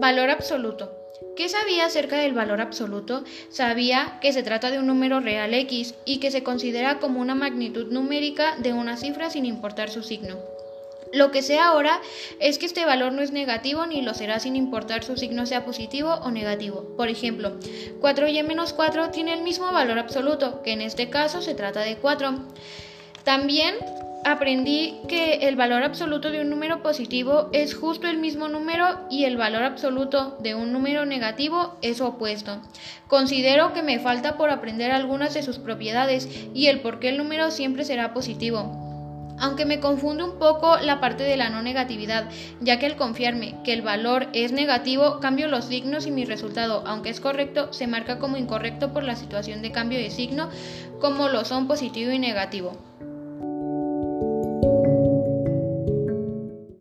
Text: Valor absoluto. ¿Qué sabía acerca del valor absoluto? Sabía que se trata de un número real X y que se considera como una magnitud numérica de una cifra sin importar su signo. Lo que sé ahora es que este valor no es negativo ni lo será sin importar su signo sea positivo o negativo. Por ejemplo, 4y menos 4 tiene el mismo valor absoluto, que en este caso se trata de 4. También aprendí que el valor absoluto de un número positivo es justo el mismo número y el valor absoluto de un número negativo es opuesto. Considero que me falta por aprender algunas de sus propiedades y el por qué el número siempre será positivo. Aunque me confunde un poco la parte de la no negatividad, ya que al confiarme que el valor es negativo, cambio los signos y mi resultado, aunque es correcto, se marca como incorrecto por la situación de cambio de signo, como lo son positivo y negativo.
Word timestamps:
Valor 0.00 0.30
absoluto. 0.30 0.96
¿Qué 1.36 1.50
sabía 1.50 1.84
acerca 1.84 2.16
del 2.16 2.32
valor 2.32 2.62
absoluto? 2.62 3.22
Sabía 3.50 4.18
que 4.22 4.32
se 4.32 4.42
trata 4.42 4.70
de 4.70 4.78
un 4.78 4.86
número 4.86 5.20
real 5.20 5.52
X 5.52 5.94
y 6.06 6.20
que 6.20 6.30
se 6.30 6.42
considera 6.42 6.98
como 7.00 7.20
una 7.20 7.34
magnitud 7.34 7.92
numérica 7.92 8.56
de 8.56 8.72
una 8.72 8.96
cifra 8.96 9.28
sin 9.28 9.44
importar 9.44 9.90
su 9.90 10.02
signo. 10.02 10.38
Lo 11.12 11.30
que 11.30 11.42
sé 11.42 11.58
ahora 11.58 12.00
es 12.38 12.56
que 12.56 12.64
este 12.64 12.86
valor 12.86 13.12
no 13.12 13.20
es 13.20 13.30
negativo 13.32 13.84
ni 13.84 14.00
lo 14.00 14.14
será 14.14 14.40
sin 14.40 14.56
importar 14.56 15.04
su 15.04 15.18
signo 15.18 15.44
sea 15.44 15.66
positivo 15.66 16.14
o 16.22 16.30
negativo. 16.30 16.96
Por 16.96 17.10
ejemplo, 17.10 17.58
4y 18.00 18.42
menos 18.42 18.72
4 18.72 19.10
tiene 19.10 19.34
el 19.34 19.42
mismo 19.42 19.70
valor 19.70 19.98
absoluto, 19.98 20.62
que 20.62 20.72
en 20.72 20.80
este 20.80 21.10
caso 21.10 21.42
se 21.42 21.54
trata 21.54 21.80
de 21.80 21.96
4. 21.96 22.36
También 23.22 23.74
aprendí 24.24 25.00
que 25.08 25.48
el 25.48 25.56
valor 25.56 25.82
absoluto 25.82 26.30
de 26.30 26.40
un 26.40 26.50
número 26.50 26.82
positivo 26.82 27.48
es 27.52 27.74
justo 27.74 28.06
el 28.06 28.18
mismo 28.18 28.48
número 28.48 29.00
y 29.10 29.24
el 29.24 29.36
valor 29.36 29.62
absoluto 29.62 30.36
de 30.40 30.54
un 30.54 30.72
número 30.72 31.06
negativo 31.06 31.76
es 31.82 32.00
opuesto. 32.00 32.60
Considero 33.08 33.72
que 33.72 33.82
me 33.82 33.98
falta 33.98 34.36
por 34.36 34.50
aprender 34.50 34.90
algunas 34.90 35.34
de 35.34 35.42
sus 35.42 35.58
propiedades 35.58 36.28
y 36.54 36.66
el 36.66 36.80
por 36.80 37.00
qué 37.00 37.08
el 37.08 37.18
número 37.18 37.50
siempre 37.50 37.84
será 37.84 38.12
positivo. 38.12 38.86
Aunque 39.42 39.64
me 39.64 39.80
confunde 39.80 40.22
un 40.22 40.38
poco 40.38 40.76
la 40.76 41.00
parte 41.00 41.22
de 41.22 41.38
la 41.38 41.48
no 41.48 41.62
negatividad, 41.62 42.28
ya 42.60 42.78
que 42.78 42.84
al 42.84 42.96
confiarme 42.96 43.54
que 43.64 43.72
el 43.72 43.80
valor 43.80 44.28
es 44.34 44.52
negativo, 44.52 45.18
cambio 45.20 45.48
los 45.48 45.64
signos 45.64 46.06
y 46.06 46.10
mi 46.10 46.26
resultado, 46.26 46.84
aunque 46.86 47.08
es 47.08 47.20
correcto, 47.20 47.72
se 47.72 47.86
marca 47.86 48.18
como 48.18 48.36
incorrecto 48.36 48.92
por 48.92 49.02
la 49.02 49.16
situación 49.16 49.62
de 49.62 49.72
cambio 49.72 49.98
de 49.98 50.10
signo, 50.10 50.50
como 51.00 51.28
lo 51.28 51.46
son 51.46 51.68
positivo 51.68 52.12
y 52.12 52.18
negativo. 52.18 52.76